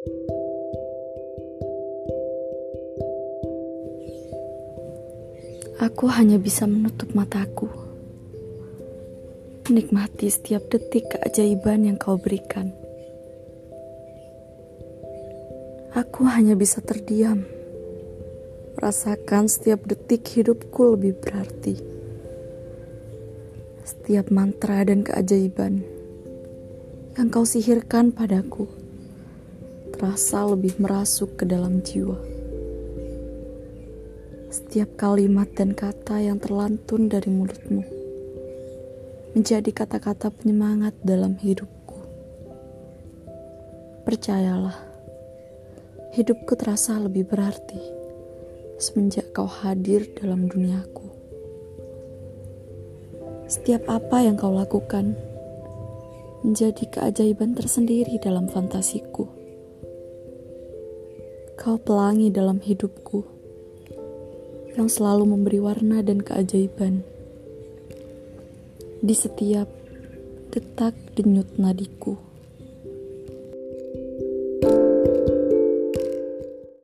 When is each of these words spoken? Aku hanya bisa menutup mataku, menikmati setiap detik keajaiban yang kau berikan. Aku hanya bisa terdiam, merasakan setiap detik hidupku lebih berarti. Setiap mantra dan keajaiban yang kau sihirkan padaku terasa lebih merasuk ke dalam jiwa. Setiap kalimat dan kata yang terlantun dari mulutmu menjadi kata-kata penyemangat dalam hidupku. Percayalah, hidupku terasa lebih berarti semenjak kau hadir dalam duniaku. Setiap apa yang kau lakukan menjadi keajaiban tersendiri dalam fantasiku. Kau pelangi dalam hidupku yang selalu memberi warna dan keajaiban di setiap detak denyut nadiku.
Aku 0.00 0.08
hanya 6.08 6.40
bisa 6.40 6.64
menutup 6.64 7.12
mataku, 7.12 7.68
menikmati 9.68 10.32
setiap 10.32 10.72
detik 10.72 11.04
keajaiban 11.12 11.84
yang 11.84 12.00
kau 12.00 12.16
berikan. 12.16 12.72
Aku 15.92 16.24
hanya 16.24 16.56
bisa 16.56 16.80
terdiam, 16.80 17.44
merasakan 18.80 19.52
setiap 19.52 19.84
detik 19.84 20.24
hidupku 20.24 20.96
lebih 20.96 21.20
berarti. 21.20 21.76
Setiap 23.84 24.32
mantra 24.32 24.80
dan 24.80 25.04
keajaiban 25.04 25.84
yang 27.20 27.28
kau 27.28 27.44
sihirkan 27.44 28.16
padaku 28.16 28.79
terasa 30.00 30.48
lebih 30.48 30.80
merasuk 30.80 31.36
ke 31.36 31.44
dalam 31.44 31.84
jiwa. 31.84 32.16
Setiap 34.48 34.96
kalimat 34.96 35.52
dan 35.52 35.76
kata 35.76 36.24
yang 36.24 36.40
terlantun 36.40 37.12
dari 37.12 37.28
mulutmu 37.28 37.84
menjadi 39.36 39.68
kata-kata 39.68 40.32
penyemangat 40.32 40.96
dalam 41.04 41.36
hidupku. 41.36 42.00
Percayalah, 44.08 44.80
hidupku 46.16 46.56
terasa 46.56 46.96
lebih 46.96 47.28
berarti 47.28 47.76
semenjak 48.80 49.36
kau 49.36 49.44
hadir 49.44 50.08
dalam 50.16 50.48
duniaku. 50.48 51.12
Setiap 53.52 53.84
apa 53.84 54.24
yang 54.24 54.40
kau 54.40 54.56
lakukan 54.56 55.12
menjadi 56.40 56.88
keajaiban 56.88 57.52
tersendiri 57.52 58.16
dalam 58.16 58.48
fantasiku. 58.48 59.39
Kau 61.60 61.76
pelangi 61.76 62.32
dalam 62.32 62.56
hidupku 62.56 63.20
yang 64.80 64.88
selalu 64.88 65.28
memberi 65.28 65.60
warna 65.60 66.00
dan 66.00 66.24
keajaiban 66.24 67.04
di 69.04 69.12
setiap 69.12 69.68
detak 70.48 70.96
denyut 71.12 71.60
nadiku. 71.60 72.29